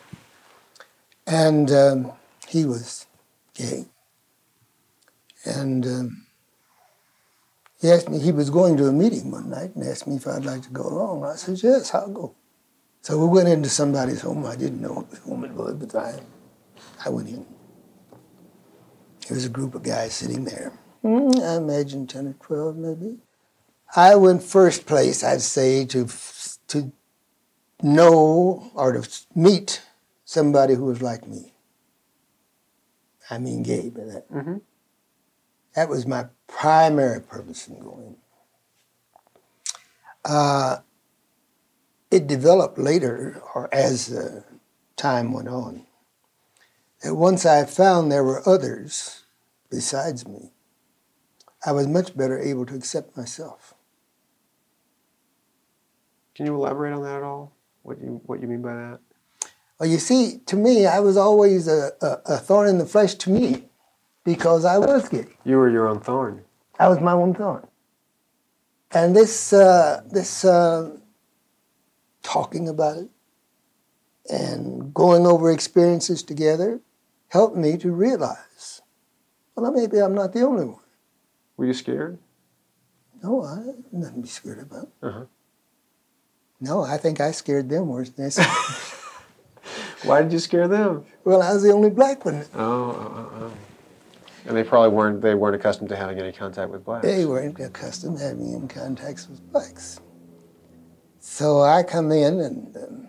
And 1.27 1.71
um, 1.71 2.11
he 2.47 2.65
was 2.65 3.07
gay. 3.53 3.85
And 5.45 5.85
um, 5.85 6.25
he 7.79 7.91
asked 7.91 8.09
me, 8.09 8.19
he 8.19 8.31
was 8.31 8.49
going 8.49 8.77
to 8.77 8.87
a 8.87 8.91
meeting 8.91 9.31
one 9.31 9.49
night 9.49 9.75
and 9.75 9.83
asked 9.83 10.07
me 10.07 10.17
if 10.17 10.27
I'd 10.27 10.45
like 10.45 10.61
to 10.63 10.69
go 10.69 10.83
along. 10.83 11.23
I 11.25 11.35
said, 11.35 11.61
yes, 11.63 11.93
I'll 11.93 12.09
go. 12.09 12.35
So 13.01 13.17
we 13.17 13.27
went 13.27 13.49
into 13.49 13.69
somebody's 13.69 14.21
home. 14.21 14.45
I 14.45 14.55
didn't 14.55 14.81
know 14.81 15.07
whose 15.09 15.19
home 15.19 15.43
it 15.45 15.51
was, 15.51 15.73
but 15.75 15.95
I, 15.95 16.19
I 17.03 17.09
went 17.09 17.29
in. 17.29 17.45
There 19.27 19.35
was 19.35 19.45
a 19.45 19.49
group 19.49 19.73
of 19.73 19.81
guys 19.81 20.13
sitting 20.13 20.43
there. 20.43 20.73
Mm, 21.03 21.41
I 21.41 21.55
imagine 21.55 22.05
10 22.05 22.27
or 22.27 22.33
12 22.33 22.77
maybe. 22.77 23.17
I 23.95 24.15
went 24.15 24.43
first 24.43 24.85
place, 24.85 25.23
I'd 25.23 25.41
say, 25.41 25.85
to, 25.85 26.05
to 26.71 26.91
know 27.81 28.71
or 28.75 28.93
to 28.93 29.09
meet 29.35 29.81
somebody 30.25 30.75
who 30.75 30.85
was 30.85 31.01
like 31.01 31.27
me. 31.27 31.53
I 33.29 33.37
mean, 33.37 33.63
gay, 33.63 33.89
but 33.89 34.07
that, 34.07 34.29
Mm-hmm. 34.31 34.57
that 35.75 35.89
was 35.89 36.05
my 36.05 36.25
primary 36.47 37.21
purpose 37.21 37.67
in 37.67 37.79
going. 37.79 38.17
Uh, 40.25 40.77
it 42.11 42.27
developed 42.27 42.77
later, 42.77 43.41
or 43.55 43.69
as 43.73 44.11
uh, 44.13 44.41
time 44.97 45.31
went 45.31 45.47
on, 45.47 45.85
that 47.01 47.15
once 47.15 47.45
I 47.45 47.65
found 47.65 48.11
there 48.11 48.23
were 48.23 48.47
others 48.47 49.23
besides 49.69 50.27
me, 50.27 50.51
I 51.65 51.71
was 51.71 51.87
much 51.87 52.15
better 52.15 52.37
able 52.37 52.65
to 52.65 52.75
accept 52.75 53.15
myself. 53.17 53.73
Can 56.35 56.45
you 56.45 56.55
elaborate 56.55 56.93
on 56.93 57.03
that 57.03 57.17
at 57.17 57.23
all? 57.23 57.53
What 57.83 57.99
you 57.99 58.21
what 58.25 58.41
you 58.41 58.47
mean 58.47 58.61
by 58.61 58.73
that? 58.73 58.99
Well, 59.79 59.89
you 59.89 59.97
see, 59.97 60.39
to 60.45 60.55
me, 60.55 60.85
I 60.85 60.99
was 60.99 61.17
always 61.17 61.67
a, 61.67 61.91
a, 62.01 62.33
a 62.33 62.37
thorn 62.37 62.69
in 62.69 62.77
the 62.77 62.85
flesh 62.85 63.15
to 63.15 63.31
me 63.31 63.63
because 64.23 64.63
I 64.63 64.77
was 64.77 65.09
gay. 65.09 65.25
You 65.43 65.57
were 65.57 65.69
your 65.69 65.87
own 65.87 65.99
thorn. 65.99 66.43
I 66.77 66.87
was 66.87 66.99
my 66.99 67.13
own 67.13 67.33
thorn. 67.33 67.67
And 68.91 69.15
this, 69.15 69.53
uh, 69.53 70.01
this 70.07 70.45
uh, 70.45 70.97
talking 72.21 72.69
about 72.69 72.97
it 72.97 73.09
and 74.29 74.93
going 74.93 75.25
over 75.25 75.51
experiences 75.51 76.21
together 76.21 76.81
helped 77.29 77.57
me 77.57 77.77
to 77.77 77.91
realize, 77.91 78.81
well, 79.55 79.71
maybe 79.71 79.97
I'm 79.97 80.13
not 80.13 80.33
the 80.33 80.41
only 80.41 80.65
one. 80.65 80.83
Were 81.57 81.65
you 81.65 81.73
scared? 81.73 82.19
No, 83.23 83.43
I 83.43 83.57
nothing 83.91 84.17
to 84.17 84.21
be 84.21 84.27
scared 84.27 84.59
about. 84.59 84.89
Uh-huh. 85.01 85.25
No, 86.61 86.83
I 86.83 86.97
think 86.97 87.19
I 87.19 87.31
scared 87.31 87.69
them 87.69 87.87
worse 87.87 88.09
than 88.11 88.25
this. 88.25 88.37
Why 90.03 90.21
did 90.21 90.31
you 90.31 90.39
scare 90.39 90.67
them? 90.67 91.05
well, 91.23 91.41
I 91.41 91.53
was 91.53 91.63
the 91.63 91.71
only 91.71 91.89
black 91.89 92.23
one. 92.23 92.45
Oh, 92.55 92.61
oh, 92.63 93.13
oh, 93.15 93.31
oh. 93.45 93.53
And 94.45 94.55
they 94.57 94.63
probably 94.63 94.89
weren't. 94.89 95.21
They 95.21 95.35
weren't 95.35 95.55
accustomed 95.55 95.89
to 95.89 95.95
having 95.95 96.19
any 96.19 96.31
contact 96.31 96.71
with 96.71 96.83
blacks. 96.85 97.05
They 97.05 97.25
weren't 97.25 97.59
accustomed 97.59 98.17
to 98.17 98.23
having 98.23 98.55
any 98.55 98.67
contacts 98.67 99.27
with 99.27 99.51
blacks. 99.51 99.99
So 101.19 101.61
I 101.61 101.83
come 101.83 102.11
in, 102.11 102.39
and 102.39 102.75
um, 102.75 103.07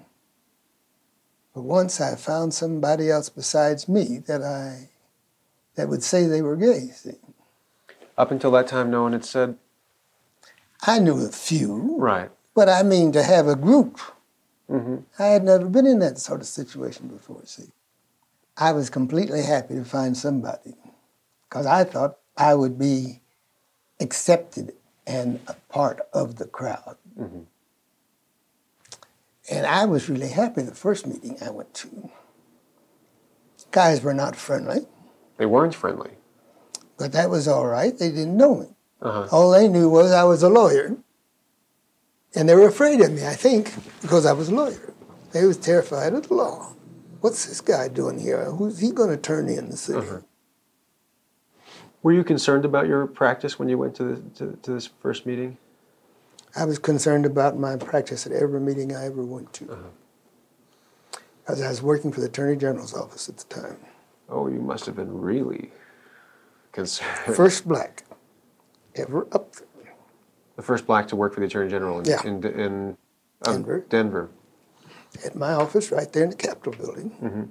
but 1.55 1.63
once 1.63 2.01
I 2.01 2.17
found 2.17 2.53
somebody 2.53 3.11
else 3.11 3.31
besides 3.31 3.89
me 3.89 4.19
that 4.27 4.43
I 4.43 4.91
that 5.75 5.89
would 5.89 6.03
say 6.03 6.27
they 6.27 6.43
were 6.43 6.57
gay. 6.57 6.89
See, 6.95 7.13
Up 8.19 8.31
until 8.31 8.51
that 8.53 8.67
time, 8.67 8.91
no 8.91 9.03
one 9.03 9.13
had 9.13 9.25
said. 9.25 9.57
I 10.83 10.99
knew 10.99 11.25
a 11.25 11.31
few, 11.31 11.97
Right. 11.99 12.31
But 12.55 12.69
I 12.69 12.83
mean 12.83 13.13
to 13.13 13.23
have 13.23 13.47
a 13.49 13.57
group. 13.57 13.99
Mm-hmm. 14.71 14.97
I 15.19 15.27
had 15.27 15.45
never 15.45 15.67
been 15.67 15.87
in 15.87 15.99
that 16.01 16.19
sort 16.19 16.41
of 16.41 16.47
situation 16.47 17.09
before. 17.09 17.43
See, 17.45 17.71
I 18.57 18.73
was 18.73 18.91
completely 18.91 19.43
happy 19.43 19.75
to 19.75 19.85
find 19.85 20.17
somebody 20.17 20.75
because 21.49 21.67
I 21.67 21.85
thought 21.85 22.19
I 22.37 22.55
would 22.55 22.79
be 22.79 23.21
accepted 24.01 24.75
and 25.07 25.41
a 25.49 25.55
part 25.69 26.01
of 26.13 26.37
the 26.37 26.47
crowd. 26.47 26.97
Mhm. 27.19 27.47
And 29.51 29.67
I 29.67 29.85
was 29.85 30.09
really 30.09 30.29
happy 30.29 30.63
the 30.63 30.75
first 30.75 31.07
meeting 31.07 31.37
I 31.45 31.51
went 31.51 31.75
to. 31.75 32.11
Guys 33.71 34.03
were 34.03 34.15
not 34.15 34.37
friendly, 34.37 34.87
They 35.39 35.47
weren't 35.47 35.75
friendly. 35.75 36.13
but 36.97 37.13
that 37.13 37.31
was 37.31 37.49
all 37.49 37.67
right. 37.67 37.97
They 37.99 38.11
didn't 38.11 38.37
know 38.37 38.55
me. 38.57 38.67
Uh-huh. 39.01 39.29
All 39.33 39.51
they 39.51 39.67
knew 39.67 39.89
was 39.89 40.13
I 40.13 40.25
was 40.25 40.43
a 40.43 40.49
lawyer. 40.49 40.97
And 42.35 42.49
they 42.49 42.55
were 42.55 42.69
afraid 42.69 43.01
of 43.01 43.13
me, 43.13 43.27
I 43.27 43.35
think, 43.35 43.73
because 44.01 44.25
I 44.25 44.33
was 44.33 44.49
a 44.49 44.55
lawyer. 44.55 44.95
They 45.33 45.45
was 45.45 45.57
terrified 45.57 46.15
of 46.15 46.29
the 46.29 46.35
law. 46.35 46.73
What's 47.21 47.47
this 47.47 47.61
guy 47.61 47.89
doing 47.89 48.19
here? 48.19 48.45
Who's 48.45 48.79
he 48.81 48.91
going 48.91 49.11
to 49.11 49.17
turn 49.17 49.49
in 49.49 49.71
the 49.71 49.77
city? 49.77 49.99
Uh-huh. 49.99 50.21
Were 52.03 52.13
you 52.13 52.25
concerned 52.25 52.65
about 52.65 52.89
your 52.89 53.07
practice 53.07 53.59
when 53.59 53.69
you 53.69 53.79
went 53.79 53.95
to, 53.97 54.05
the, 54.05 54.31
to, 54.39 54.59
to 54.63 54.71
this 54.73 54.89
first 55.01 55.25
meeting? 55.25 55.57
I 56.57 56.65
was 56.65 56.79
concerned 56.79 57.25
about 57.25 57.59
my 57.59 57.77
practice 57.77 58.27
at 58.27 58.33
every 58.33 58.61
meeting 58.61 58.95
I 58.95 59.07
ever 59.07 59.23
went 59.23 59.53
to. 59.55 59.73
Uh-huh. 59.73 59.89
I 61.49 61.69
was 61.69 61.83
working 61.83 62.13
for 62.13 62.21
the 62.21 62.27
Attorney 62.27 62.57
General's 62.57 62.95
office 62.95 63.29
at 63.29 63.37
the 63.37 63.45
time. 63.45 63.77
Oh, 64.29 64.49
you 64.49 64.61
must 64.61 64.87
have 64.87 64.97
been 64.97 65.21
really 65.21 65.71
concerned. 66.73 67.37
First 67.37 67.69
black 67.69 68.05
ever 68.95 69.27
up 69.33 69.53
there. 69.53 69.67
The 70.57 70.63
first 70.63 70.87
black 70.87 71.09
to 71.09 71.17
work 71.17 71.35
for 71.35 71.41
the 71.41 71.47
Attorney 71.47 71.71
General 71.71 71.99
in, 72.01 72.05
Yeah. 72.05 72.23
in, 72.27 72.45
in 72.45 72.97
um, 73.47 73.55
Denver. 73.55 73.85
Denver. 73.89 74.29
at 75.25 75.35
my 75.35 75.53
office 75.53 75.91
right 75.91 76.11
there 76.13 76.25
in 76.25 76.31
the 76.31 76.37
Capitol 76.37 76.73
building. 76.73 77.11
Mhm. 77.23 77.49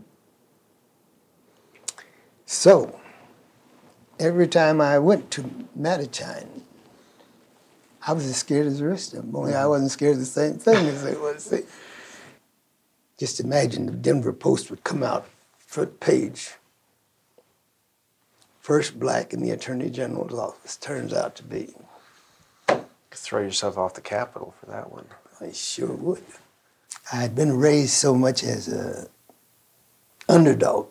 So, 2.45 2.99
every 4.19 4.47
time 4.47 4.81
I 4.81 4.99
went 4.99 5.31
to 5.31 5.43
Mattachine, 5.79 6.61
I 8.05 8.13
was 8.13 8.25
as 8.25 8.37
scared 8.37 8.65
as 8.67 8.79
the 8.79 8.87
rest 8.87 9.13
of 9.13 9.21
them, 9.25 9.35
only 9.35 9.53
I 9.53 9.65
wasn't 9.67 9.91
scared 9.91 10.13
of 10.13 10.19
the 10.19 10.25
same 10.25 10.57
thing 10.57 10.87
as 10.87 11.03
they 11.03 11.13
was. 11.15 11.53
Just 13.17 13.39
imagine 13.39 13.85
the 13.85 13.91
Denver 13.91 14.33
Post 14.33 14.69
would 14.71 14.83
come 14.83 15.03
out, 15.03 15.27
front 15.59 15.99
page. 15.99 16.55
First 18.59 18.99
black 18.99 19.33
in 19.33 19.41
the 19.41 19.51
Attorney 19.51 19.89
General's 19.89 20.33
office 20.33 20.75
turns 20.77 21.13
out 21.13 21.35
to 21.35 21.43
be. 21.43 21.73
Throw 23.11 23.41
yourself 23.41 23.77
off 23.77 23.93
the 23.93 24.01
Capitol 24.01 24.53
for 24.59 24.65
that 24.67 24.91
one. 24.91 25.05
I 25.39 25.51
sure 25.51 25.91
would. 25.91 26.23
I 27.11 27.17
had 27.17 27.35
been 27.35 27.57
raised 27.57 27.93
so 27.93 28.13
much 28.15 28.43
as 28.43 28.67
a 28.67 29.07
underdog. 30.27 30.87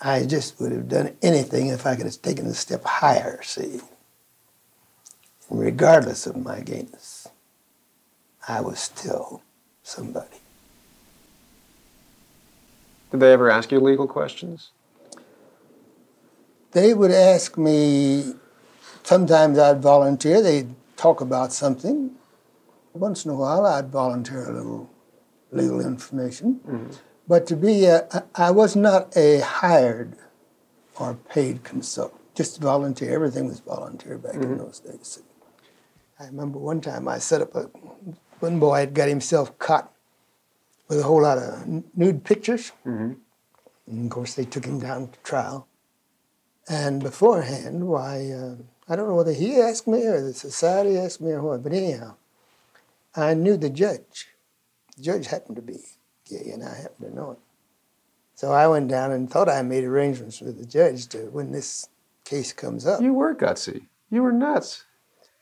I 0.00 0.24
just 0.24 0.60
would 0.60 0.72
have 0.72 0.88
done 0.88 1.16
anything 1.22 1.68
if 1.68 1.86
I 1.86 1.96
could 1.96 2.06
have 2.06 2.20
taken 2.20 2.46
a 2.46 2.54
step 2.54 2.84
higher, 2.84 3.40
see. 3.42 3.80
And 5.48 5.60
regardless 5.60 6.26
of 6.26 6.36
my 6.36 6.60
gayness, 6.60 7.28
I 8.46 8.60
was 8.60 8.78
still 8.78 9.42
somebody. 9.82 10.40
Did 13.10 13.20
they 13.20 13.32
ever 13.32 13.50
ask 13.50 13.72
you 13.72 13.80
legal 13.80 14.06
questions? 14.06 14.70
They 16.72 16.92
would 16.92 17.12
ask 17.12 17.56
me, 17.56 18.34
sometimes 19.06 19.58
I'd 19.58 19.80
volunteer, 19.80 20.42
they'd 20.42 20.74
talk 20.96 21.20
about 21.20 21.52
something. 21.52 22.10
Once 22.92 23.24
in 23.24 23.30
a 23.30 23.34
while, 23.34 23.64
I'd 23.64 23.90
volunteer 23.90 24.48
a 24.48 24.52
little 24.52 24.90
legal 25.52 25.80
information. 25.80 26.60
But 27.28 27.46
to 27.46 27.56
be, 27.56 27.84
a, 27.84 28.24
I 28.34 28.50
was 28.50 28.74
not 28.74 29.16
a 29.16 29.40
hired 29.40 30.16
or 30.98 31.14
paid 31.14 31.62
consultant, 31.62 32.20
just 32.34 32.60
volunteer. 32.60 33.14
Everything 33.14 33.46
was 33.46 33.60
volunteer 33.60 34.18
back 34.18 34.34
in 34.34 34.58
those 34.58 34.80
days. 34.80 35.22
I 36.18 36.26
remember 36.26 36.58
one 36.58 36.80
time 36.80 37.06
I 37.06 37.18
set 37.18 37.42
up 37.42 37.54
a, 37.54 37.68
one 38.40 38.58
boy 38.58 38.80
had 38.80 38.94
got 38.94 39.08
himself 39.08 39.58
caught 39.58 39.92
with 40.88 41.00
a 41.00 41.02
whole 41.02 41.22
lot 41.22 41.38
of 41.38 41.66
nude 41.94 42.24
pictures. 42.24 42.72
Mm-hmm. 42.86 43.12
And 43.88 44.04
of 44.04 44.10
course, 44.10 44.34
they 44.34 44.44
took 44.44 44.64
him 44.64 44.80
down 44.80 45.08
to 45.08 45.18
trial. 45.20 45.68
And 46.68 47.02
beforehand, 47.02 47.86
why, 47.86 48.30
uh, 48.30 48.54
I 48.88 48.96
don't 48.96 49.08
know 49.08 49.16
whether 49.16 49.32
he 49.32 49.60
asked 49.60 49.88
me 49.88 50.04
or 50.06 50.20
the 50.20 50.34
society 50.34 50.96
asked 50.96 51.20
me 51.20 51.32
or 51.32 51.42
what, 51.42 51.62
but 51.62 51.72
anyhow, 51.72 52.14
I 53.14 53.34
knew 53.34 53.56
the 53.56 53.70
judge. 53.70 54.28
The 54.96 55.02
judge 55.02 55.26
happened 55.26 55.56
to 55.56 55.62
be 55.62 55.80
gay, 56.24 56.50
and 56.52 56.62
I 56.62 56.74
happened 56.74 57.10
to 57.10 57.14
know 57.14 57.32
it. 57.32 57.38
So 58.34 58.52
I 58.52 58.68
went 58.68 58.88
down 58.88 59.12
and 59.12 59.30
thought 59.30 59.48
I 59.48 59.62
made 59.62 59.84
arrangements 59.84 60.40
with 60.40 60.58
the 60.58 60.66
judge 60.66 61.08
to 61.08 61.30
when 61.30 61.52
this 61.52 61.88
case 62.24 62.52
comes 62.52 62.86
up. 62.86 63.00
You 63.00 63.14
were 63.14 63.34
gutsy. 63.34 63.86
You 64.10 64.22
were 64.22 64.32
nuts. 64.32 64.84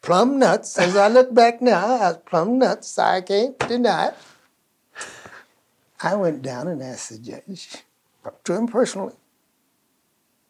Plum 0.01 0.39
nuts. 0.39 0.79
As 0.79 0.97
I 0.97 1.09
look 1.09 1.35
back 1.35 1.61
now, 1.61 1.87
I 1.87 2.09
was 2.11 2.19
plum 2.25 2.59
nuts. 2.59 2.99
I 2.99 3.21
can't 3.21 3.59
deny 3.59 4.09
it. 4.09 4.15
I 6.03 6.15
went 6.15 6.43
down 6.43 6.69
and 6.69 6.83
asked 6.83 7.11
the 7.11 7.19
judge, 7.19 7.85
talked 8.23 8.45
to 8.47 8.55
him 8.55 8.69
personally. 8.69 9.15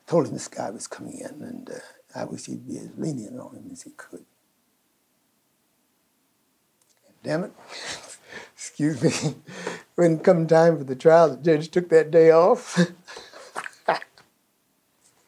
Told 0.07 0.27
him 0.27 0.35
this 0.35 0.49
guy 0.49 0.71
was 0.71 0.87
coming 0.87 1.19
in, 1.19 1.43
and 1.43 1.71
uh, 1.71 1.75
I 2.15 2.25
wish 2.25 2.47
he'd 2.47 2.67
be 2.67 2.79
as 2.79 2.91
lenient 2.97 3.39
on 3.39 3.55
him 3.57 3.69
as 3.73 3.83
he 3.83 3.91
could. 3.91 4.25
Damn 7.23 7.45
it. 7.45 7.53
Excuse 8.55 9.03
me. 9.03 9.35
When 9.97 10.19
come 10.19 10.49
time 10.49 10.77
for 10.77 10.83
the 10.83 10.97
trial, 10.97 11.31
the 11.31 11.37
judge 11.37 11.71
took 11.71 11.89
that 11.91 12.11
day 12.11 12.31
off. 12.31 12.79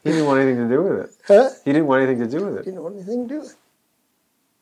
He 0.02 0.12
didn't 0.12 0.26
want 0.26 0.40
anything 0.40 0.68
to 0.68 0.74
do 0.76 0.82
with 0.82 1.00
it. 1.00 1.10
huh? 1.26 1.50
He 1.64 1.72
didn't 1.72 1.88
want 1.88 2.02
anything 2.04 2.30
to 2.30 2.38
do 2.38 2.44
with 2.46 2.58
it. 2.58 2.64
He 2.64 2.70
didn't 2.70 2.84
want 2.84 2.94
anything 2.94 3.26
to 3.26 3.34
do 3.34 3.40
with 3.40 3.50
it. 3.50 3.56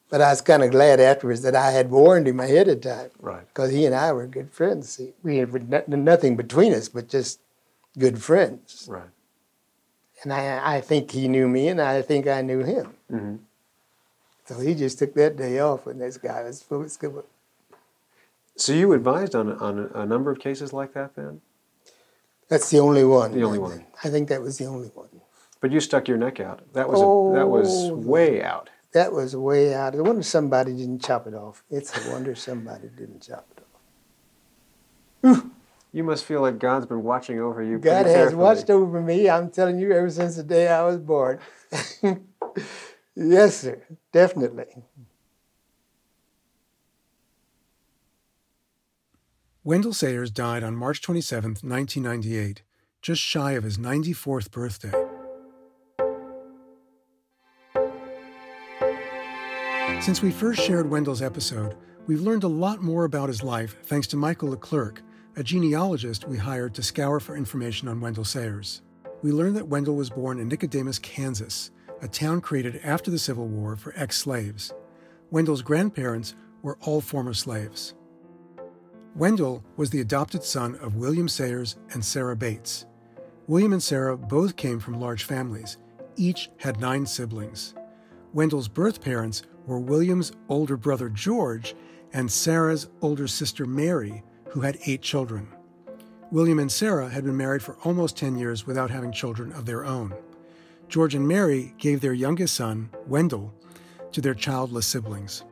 But 0.08 0.22
I 0.22 0.30
was 0.30 0.40
kind 0.40 0.62
of 0.62 0.70
glad 0.70 1.00
afterwards 1.00 1.42
that 1.42 1.54
I 1.54 1.70
had 1.70 1.90
warned 1.90 2.26
him 2.26 2.40
ahead 2.40 2.66
of 2.68 2.80
time. 2.80 3.10
Right. 3.20 3.46
Because 3.48 3.70
he 3.70 3.84
and 3.84 3.94
I 3.94 4.10
were 4.12 4.26
good 4.26 4.52
friends. 4.52 4.88
See, 4.88 5.12
we 5.22 5.36
had 5.36 5.88
nothing 5.88 6.36
between 6.36 6.72
us 6.72 6.88
but 6.88 7.08
just 7.10 7.40
good 7.98 8.22
friends. 8.22 8.86
Right. 8.88 9.10
And 10.24 10.32
I, 10.32 10.76
I 10.76 10.80
think 10.80 11.10
he 11.10 11.28
knew 11.28 11.46
me, 11.48 11.68
and 11.68 11.80
I 11.80 12.00
think 12.02 12.26
I 12.26 12.40
knew 12.42 12.60
him. 12.64 12.94
hmm 13.10 13.36
So 14.46 14.58
he 14.58 14.74
just 14.74 14.98
took 14.98 15.14
that 15.14 15.36
day 15.36 15.58
off 15.60 15.86
when 15.86 15.98
this 15.98 16.16
guy 16.16 16.42
was 16.42 16.62
full 16.62 16.82
of 16.82 16.90
school. 16.90 17.24
So 18.56 18.72
you 18.72 18.92
advised 18.92 19.34
on 19.34 19.52
on 19.58 19.90
a 19.94 20.06
number 20.06 20.30
of 20.30 20.38
cases 20.38 20.72
like 20.72 20.94
that 20.94 21.14
then, 21.16 21.40
That's 22.48 22.70
the 22.70 22.78
only 22.78 23.04
one. 23.04 23.32
The 23.32 23.42
only 23.44 23.58
one. 23.58 23.84
I 24.02 24.08
think 24.10 24.28
that 24.28 24.40
was 24.42 24.56
the 24.58 24.66
only 24.66 24.88
one. 24.88 25.08
but 25.60 25.70
you 25.72 25.80
stuck 25.80 26.08
your 26.08 26.18
neck 26.18 26.40
out. 26.40 26.60
That 26.74 26.88
was 26.88 27.00
a, 27.02 27.08
that 27.36 27.48
was 27.48 27.90
Oh. 27.90 27.94
way 27.96 28.42
out. 28.42 28.68
That 28.92 29.12
was 29.12 29.34
way 29.34 29.74
out. 29.74 29.94
I 29.96 30.00
wonder 30.00 30.22
somebody 30.22 30.72
didn't 30.76 31.00
chop 31.02 31.26
it 31.26 31.34
off. 31.34 31.64
It's 31.70 31.90
a 31.98 32.10
wonder 32.12 32.34
somebody 32.34 32.88
didn't 32.88 33.22
chop 33.28 33.46
it 33.56 33.64
off. 35.24 35.50
You 35.94 36.02
must 36.02 36.24
feel 36.24 36.40
like 36.40 36.58
God's 36.58 36.86
been 36.86 37.04
watching 37.04 37.38
over 37.38 37.62
you. 37.62 37.78
God 37.78 38.06
has 38.06 38.14
carefully. 38.16 38.42
watched 38.42 38.68
over 38.68 39.00
me, 39.00 39.30
I'm 39.30 39.48
telling 39.48 39.78
you, 39.78 39.92
ever 39.92 40.10
since 40.10 40.34
the 40.34 40.42
day 40.42 40.66
I 40.66 40.82
was 40.82 40.96
born. 40.96 41.38
yes, 43.14 43.58
sir, 43.58 43.80
definitely. 44.10 44.82
Wendell 49.62 49.92
Sayers 49.92 50.32
died 50.32 50.64
on 50.64 50.74
March 50.74 51.00
27, 51.00 51.50
1998, 51.62 52.62
just 53.00 53.22
shy 53.22 53.52
of 53.52 53.62
his 53.62 53.78
94th 53.78 54.50
birthday. 54.50 54.90
Since 60.00 60.22
we 60.22 60.32
first 60.32 60.60
shared 60.60 60.90
Wendell's 60.90 61.22
episode, 61.22 61.76
we've 62.08 62.20
learned 62.20 62.42
a 62.42 62.48
lot 62.48 62.82
more 62.82 63.04
about 63.04 63.28
his 63.28 63.44
life 63.44 63.76
thanks 63.84 64.08
to 64.08 64.16
Michael 64.16 64.48
Leclerc, 64.50 65.00
a 65.36 65.42
genealogist 65.42 66.28
we 66.28 66.36
hired 66.36 66.74
to 66.74 66.82
scour 66.82 67.18
for 67.18 67.36
information 67.36 67.88
on 67.88 68.00
Wendell 68.00 68.24
Sayers. 68.24 68.82
We 69.22 69.32
learned 69.32 69.56
that 69.56 69.66
Wendell 69.66 69.96
was 69.96 70.10
born 70.10 70.38
in 70.38 70.48
Nicodemus, 70.48 71.00
Kansas, 71.00 71.72
a 72.00 72.06
town 72.06 72.40
created 72.40 72.80
after 72.84 73.10
the 73.10 73.18
Civil 73.18 73.48
War 73.48 73.74
for 73.74 73.92
ex 73.96 74.16
slaves. 74.16 74.72
Wendell's 75.30 75.62
grandparents 75.62 76.34
were 76.62 76.78
all 76.82 77.00
former 77.00 77.34
slaves. 77.34 77.94
Wendell 79.16 79.64
was 79.76 79.90
the 79.90 80.00
adopted 80.00 80.44
son 80.44 80.76
of 80.76 80.96
William 80.96 81.28
Sayers 81.28 81.76
and 81.92 82.04
Sarah 82.04 82.36
Bates. 82.36 82.86
William 83.46 83.72
and 83.72 83.82
Sarah 83.82 84.16
both 84.16 84.56
came 84.56 84.78
from 84.78 85.00
large 85.00 85.24
families. 85.24 85.78
Each 86.16 86.50
had 86.58 86.80
nine 86.80 87.06
siblings. 87.06 87.74
Wendell's 88.32 88.68
birth 88.68 89.00
parents 89.00 89.42
were 89.66 89.80
William's 89.80 90.32
older 90.48 90.76
brother 90.76 91.08
George 91.08 91.74
and 92.12 92.30
Sarah's 92.30 92.88
older 93.00 93.26
sister 93.26 93.66
Mary, 93.66 94.22
who 94.54 94.60
had 94.60 94.78
eight 94.86 95.02
children. 95.02 95.48
William 96.30 96.60
and 96.60 96.70
Sarah 96.70 97.08
had 97.08 97.24
been 97.24 97.36
married 97.36 97.60
for 97.60 97.76
almost 97.82 98.16
10 98.16 98.38
years 98.38 98.68
without 98.68 98.88
having 98.88 99.10
children 99.10 99.50
of 99.50 99.66
their 99.66 99.84
own. 99.84 100.14
George 100.88 101.16
and 101.16 101.26
Mary 101.26 101.74
gave 101.76 102.00
their 102.00 102.12
youngest 102.12 102.54
son, 102.54 102.88
Wendell, 103.08 103.52
to 104.12 104.20
their 104.20 104.32
childless 104.32 104.86
siblings. 104.86 105.42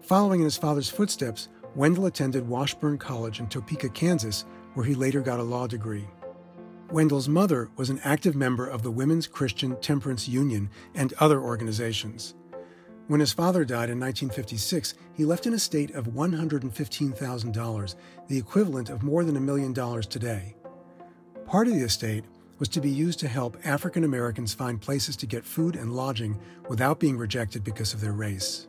Following 0.00 0.40
in 0.40 0.44
his 0.44 0.56
father's 0.56 0.88
footsteps, 0.88 1.48
Wendell 1.74 2.06
attended 2.06 2.48
Washburn 2.48 2.98
College 2.98 3.40
in 3.40 3.48
Topeka, 3.48 3.88
Kansas, 3.88 4.44
where 4.74 4.86
he 4.86 4.94
later 4.94 5.22
got 5.22 5.40
a 5.40 5.42
law 5.42 5.66
degree. 5.66 6.06
Wendell's 6.88 7.28
mother 7.28 7.68
was 7.76 7.90
an 7.90 8.00
active 8.04 8.36
member 8.36 8.68
of 8.68 8.84
the 8.84 8.92
Women's 8.92 9.26
Christian 9.26 9.74
Temperance 9.80 10.28
Union 10.28 10.70
and 10.94 11.14
other 11.14 11.40
organizations. 11.40 12.36
When 13.10 13.18
his 13.18 13.32
father 13.32 13.64
died 13.64 13.90
in 13.90 13.98
1956, 13.98 14.94
he 15.14 15.24
left 15.24 15.44
an 15.46 15.52
estate 15.52 15.90
of 15.96 16.10
$115,000, 16.10 17.94
the 18.28 18.38
equivalent 18.38 18.88
of 18.88 19.02
more 19.02 19.24
than 19.24 19.36
a 19.36 19.40
million 19.40 19.72
dollars 19.72 20.06
today. 20.06 20.54
Part 21.44 21.66
of 21.66 21.74
the 21.74 21.80
estate 21.80 22.24
was 22.60 22.68
to 22.68 22.80
be 22.80 22.88
used 22.88 23.18
to 23.18 23.26
help 23.26 23.56
African 23.64 24.04
Americans 24.04 24.54
find 24.54 24.80
places 24.80 25.16
to 25.16 25.26
get 25.26 25.44
food 25.44 25.74
and 25.74 25.96
lodging 25.96 26.38
without 26.68 27.00
being 27.00 27.18
rejected 27.18 27.64
because 27.64 27.92
of 27.92 28.00
their 28.00 28.12
race. 28.12 28.68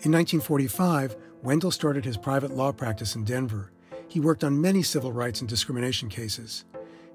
In 0.00 0.10
1945, 0.10 1.16
Wendell 1.42 1.72
started 1.72 2.06
his 2.06 2.16
private 2.16 2.52
law 2.52 2.72
practice 2.72 3.14
in 3.14 3.24
Denver. 3.24 3.72
He 4.08 4.20
worked 4.20 4.42
on 4.42 4.58
many 4.58 4.82
civil 4.82 5.12
rights 5.12 5.40
and 5.40 5.48
discrimination 5.50 6.08
cases. 6.08 6.64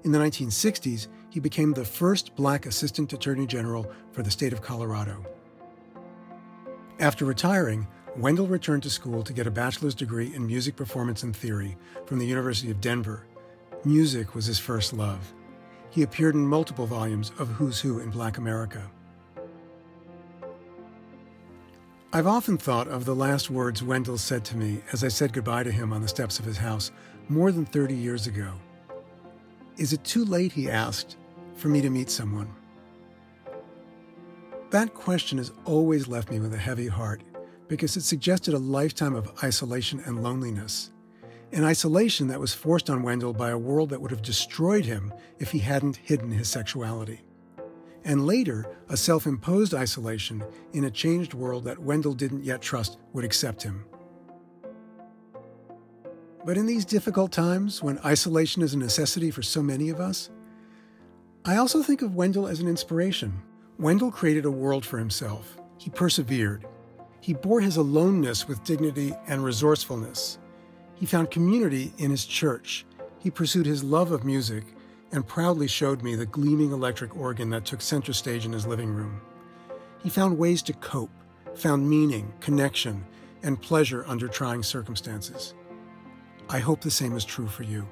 In 0.04 0.12
the 0.12 0.20
1960s, 0.20 1.08
he 1.28 1.40
became 1.40 1.72
the 1.72 1.84
first 1.84 2.36
black 2.36 2.66
assistant 2.66 3.12
attorney 3.12 3.48
general 3.48 3.90
for 4.12 4.22
the 4.22 4.30
state 4.30 4.52
of 4.52 4.62
Colorado. 4.62 5.26
After 7.00 7.24
retiring, 7.24 7.86
Wendell 8.16 8.46
returned 8.46 8.82
to 8.82 8.90
school 8.90 9.22
to 9.22 9.32
get 9.32 9.46
a 9.46 9.50
bachelor's 9.50 9.94
degree 9.94 10.34
in 10.34 10.46
music 10.46 10.76
performance 10.76 11.22
and 11.22 11.34
theory 11.34 11.76
from 12.06 12.18
the 12.18 12.26
University 12.26 12.70
of 12.70 12.80
Denver. 12.80 13.26
Music 13.84 14.34
was 14.34 14.46
his 14.46 14.58
first 14.58 14.92
love. 14.92 15.32
He 15.90 16.02
appeared 16.02 16.34
in 16.34 16.46
multiple 16.46 16.86
volumes 16.86 17.32
of 17.38 17.48
Who's 17.48 17.80
Who 17.80 17.98
in 17.98 18.10
Black 18.10 18.38
America. 18.38 18.90
I've 22.12 22.26
often 22.26 22.58
thought 22.58 22.88
of 22.88 23.06
the 23.06 23.14
last 23.14 23.48
words 23.48 23.82
Wendell 23.82 24.18
said 24.18 24.44
to 24.46 24.56
me 24.56 24.82
as 24.92 25.02
I 25.02 25.08
said 25.08 25.32
goodbye 25.32 25.62
to 25.62 25.72
him 25.72 25.94
on 25.94 26.02
the 26.02 26.08
steps 26.08 26.38
of 26.38 26.44
his 26.44 26.58
house 26.58 26.92
more 27.30 27.50
than 27.50 27.64
30 27.64 27.94
years 27.94 28.26
ago. 28.26 28.52
Is 29.78 29.94
it 29.94 30.04
too 30.04 30.26
late, 30.26 30.52
he 30.52 30.68
asked, 30.68 31.16
for 31.54 31.68
me 31.68 31.80
to 31.80 31.88
meet 31.88 32.10
someone? 32.10 32.54
That 34.72 34.94
question 34.94 35.36
has 35.36 35.52
always 35.66 36.08
left 36.08 36.30
me 36.30 36.40
with 36.40 36.54
a 36.54 36.58
heavy 36.58 36.88
heart 36.88 37.22
because 37.68 37.94
it 37.94 38.04
suggested 38.04 38.54
a 38.54 38.58
lifetime 38.58 39.14
of 39.14 39.30
isolation 39.44 40.00
and 40.06 40.22
loneliness. 40.22 40.90
An 41.52 41.62
isolation 41.62 42.28
that 42.28 42.40
was 42.40 42.54
forced 42.54 42.88
on 42.88 43.02
Wendell 43.02 43.34
by 43.34 43.50
a 43.50 43.58
world 43.58 43.90
that 43.90 44.00
would 44.00 44.10
have 44.10 44.22
destroyed 44.22 44.86
him 44.86 45.12
if 45.38 45.50
he 45.50 45.58
hadn't 45.58 45.96
hidden 45.96 46.30
his 46.30 46.48
sexuality. 46.48 47.20
And 48.02 48.26
later, 48.26 48.64
a 48.88 48.96
self 48.96 49.26
imposed 49.26 49.74
isolation 49.74 50.42
in 50.72 50.84
a 50.84 50.90
changed 50.90 51.34
world 51.34 51.64
that 51.64 51.78
Wendell 51.78 52.14
didn't 52.14 52.44
yet 52.44 52.62
trust 52.62 52.96
would 53.12 53.26
accept 53.26 53.62
him. 53.62 53.84
But 56.46 56.56
in 56.56 56.64
these 56.64 56.86
difficult 56.86 57.30
times, 57.30 57.82
when 57.82 57.98
isolation 58.06 58.62
is 58.62 58.72
a 58.72 58.78
necessity 58.78 59.30
for 59.30 59.42
so 59.42 59.62
many 59.62 59.90
of 59.90 60.00
us, 60.00 60.30
I 61.44 61.58
also 61.58 61.82
think 61.82 62.00
of 62.00 62.14
Wendell 62.14 62.46
as 62.46 62.60
an 62.60 62.68
inspiration. 62.68 63.42
Wendell 63.78 64.10
created 64.10 64.44
a 64.44 64.50
world 64.50 64.84
for 64.84 64.98
himself. 64.98 65.56
He 65.78 65.90
persevered. 65.90 66.66
He 67.20 67.34
bore 67.34 67.60
his 67.60 67.76
aloneness 67.76 68.46
with 68.46 68.64
dignity 68.64 69.14
and 69.26 69.44
resourcefulness. 69.44 70.38
He 70.94 71.06
found 71.06 71.30
community 71.30 71.92
in 71.98 72.10
his 72.10 72.24
church. 72.24 72.84
He 73.18 73.30
pursued 73.30 73.66
his 73.66 73.84
love 73.84 74.12
of 74.12 74.24
music 74.24 74.64
and 75.12 75.26
proudly 75.26 75.68
showed 75.68 76.02
me 76.02 76.14
the 76.14 76.26
gleaming 76.26 76.72
electric 76.72 77.16
organ 77.16 77.50
that 77.50 77.64
took 77.64 77.80
center 77.80 78.12
stage 78.12 78.44
in 78.46 78.52
his 78.52 78.66
living 78.66 78.92
room. 78.92 79.20
He 80.02 80.08
found 80.08 80.38
ways 80.38 80.62
to 80.62 80.72
cope, 80.74 81.10
found 81.54 81.88
meaning, 81.88 82.32
connection, 82.40 83.04
and 83.42 83.60
pleasure 83.60 84.04
under 84.06 84.28
trying 84.28 84.62
circumstances. 84.62 85.54
I 86.48 86.58
hope 86.58 86.80
the 86.80 86.90
same 86.90 87.16
is 87.16 87.24
true 87.24 87.46
for 87.46 87.62
you. 87.62 87.86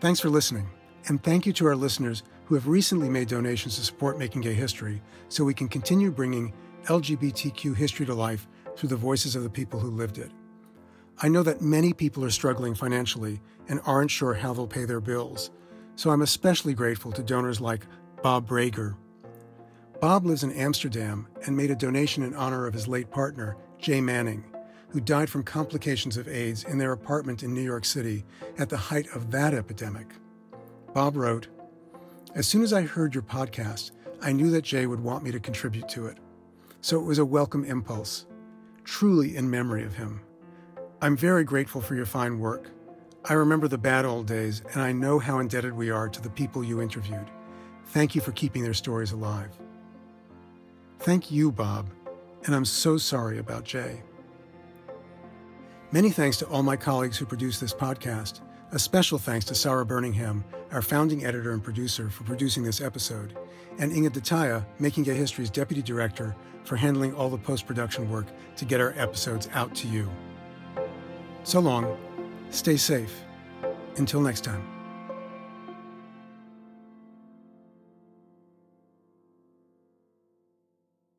Thanks 0.00 0.20
for 0.20 0.28
listening, 0.28 0.68
and 1.06 1.22
thank 1.22 1.46
you 1.46 1.52
to 1.54 1.66
our 1.66 1.76
listeners 1.76 2.22
who 2.48 2.54
have 2.54 2.66
recently 2.66 3.10
made 3.10 3.28
donations 3.28 3.76
to 3.76 3.84
support 3.84 4.18
Making 4.18 4.40
Gay 4.40 4.54
History 4.54 5.02
so 5.28 5.44
we 5.44 5.52
can 5.52 5.68
continue 5.68 6.10
bringing 6.10 6.54
LGBTQ 6.84 7.76
history 7.76 8.06
to 8.06 8.14
life 8.14 8.48
through 8.74 8.88
the 8.88 8.96
voices 8.96 9.36
of 9.36 9.42
the 9.42 9.50
people 9.50 9.78
who 9.78 9.90
lived 9.90 10.16
it. 10.16 10.30
I 11.20 11.28
know 11.28 11.42
that 11.42 11.60
many 11.60 11.92
people 11.92 12.24
are 12.24 12.30
struggling 12.30 12.74
financially 12.74 13.42
and 13.68 13.82
aren't 13.84 14.10
sure 14.10 14.32
how 14.32 14.54
they'll 14.54 14.66
pay 14.66 14.86
their 14.86 14.98
bills, 14.98 15.50
so 15.94 16.08
I'm 16.08 16.22
especially 16.22 16.72
grateful 16.72 17.12
to 17.12 17.22
donors 17.22 17.60
like 17.60 17.86
Bob 18.22 18.48
Brager. 18.48 18.96
Bob 20.00 20.24
lives 20.24 20.42
in 20.42 20.52
Amsterdam 20.52 21.28
and 21.44 21.54
made 21.54 21.70
a 21.70 21.76
donation 21.76 22.22
in 22.22 22.34
honor 22.34 22.66
of 22.66 22.72
his 22.72 22.88
late 22.88 23.10
partner, 23.10 23.58
Jay 23.78 24.00
Manning, 24.00 24.42
who 24.88 25.02
died 25.02 25.28
from 25.28 25.42
complications 25.42 26.16
of 26.16 26.26
AIDS 26.26 26.64
in 26.64 26.78
their 26.78 26.92
apartment 26.92 27.42
in 27.42 27.52
New 27.52 27.60
York 27.60 27.84
City 27.84 28.24
at 28.56 28.70
the 28.70 28.78
height 28.78 29.06
of 29.14 29.30
that 29.32 29.52
epidemic. 29.52 30.14
Bob 30.94 31.14
wrote, 31.14 31.48
As 32.34 32.46
soon 32.46 32.62
as 32.62 32.74
I 32.74 32.82
heard 32.82 33.14
your 33.14 33.22
podcast, 33.22 33.92
I 34.20 34.32
knew 34.32 34.50
that 34.50 34.62
Jay 34.64 34.86
would 34.86 35.00
want 35.00 35.24
me 35.24 35.30
to 35.32 35.40
contribute 35.40 35.88
to 35.90 36.06
it. 36.06 36.18
So 36.82 37.00
it 37.00 37.04
was 37.04 37.18
a 37.18 37.24
welcome 37.24 37.64
impulse, 37.64 38.26
truly 38.84 39.36
in 39.36 39.50
memory 39.50 39.82
of 39.82 39.94
him. 39.94 40.20
I'm 41.00 41.16
very 41.16 41.42
grateful 41.42 41.80
for 41.80 41.94
your 41.94 42.04
fine 42.04 42.38
work. 42.38 42.70
I 43.24 43.32
remember 43.32 43.66
the 43.66 43.78
bad 43.78 44.04
old 44.04 44.26
days, 44.26 44.62
and 44.72 44.82
I 44.82 44.92
know 44.92 45.18
how 45.18 45.38
indebted 45.38 45.72
we 45.72 45.90
are 45.90 46.08
to 46.08 46.20
the 46.20 46.30
people 46.30 46.62
you 46.62 46.82
interviewed. 46.82 47.30
Thank 47.86 48.14
you 48.14 48.20
for 48.20 48.32
keeping 48.32 48.62
their 48.62 48.74
stories 48.74 49.12
alive. 49.12 49.50
Thank 51.00 51.30
you, 51.30 51.50
Bob, 51.50 51.88
and 52.44 52.54
I'm 52.54 52.66
so 52.66 52.98
sorry 52.98 53.38
about 53.38 53.64
Jay. 53.64 54.02
Many 55.92 56.10
thanks 56.10 56.36
to 56.38 56.46
all 56.48 56.62
my 56.62 56.76
colleagues 56.76 57.16
who 57.16 57.24
produced 57.24 57.60
this 57.60 57.72
podcast. 57.72 58.40
A 58.72 58.78
special 58.78 59.16
thanks 59.18 59.46
to 59.46 59.54
Sara 59.54 59.86
Burningham, 59.86 60.44
our 60.72 60.82
founding 60.82 61.24
editor 61.24 61.52
and 61.52 61.62
producer, 61.62 62.10
for 62.10 62.24
producing 62.24 62.62
this 62.62 62.80
episode, 62.80 63.36
and 63.78 63.92
Inge 63.92 64.12
De 64.12 64.20
Taeye, 64.20 64.64
Making 64.78 65.04
Gay 65.04 65.14
History's 65.14 65.50
deputy 65.50 65.82
director, 65.82 66.34
for 66.64 66.76
handling 66.76 67.14
all 67.14 67.30
the 67.30 67.38
post 67.38 67.66
production 67.66 68.10
work 68.10 68.26
to 68.56 68.64
get 68.64 68.80
our 68.80 68.92
episodes 68.96 69.48
out 69.54 69.74
to 69.76 69.88
you. 69.88 70.10
So 71.44 71.60
long, 71.60 71.96
stay 72.50 72.76
safe. 72.76 73.22
Until 73.96 74.20
next 74.20 74.44
time. 74.44 74.77